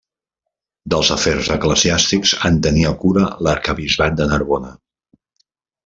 [0.93, 4.77] Dels afers eclesiàstics, en tenia cura l'arquebisbat de Narbona.